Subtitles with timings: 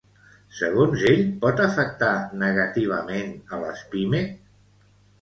[0.59, 2.11] Segons ell, pot afectar
[2.47, 4.27] negativament a les Pime?